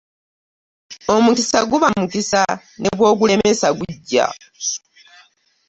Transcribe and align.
Omukisa 1.15 1.59
guba 1.69 1.87
mukisa 1.99 2.41
ne 2.79 2.89
bw'ogulemesa 2.97 3.67
gujja. 3.77 4.25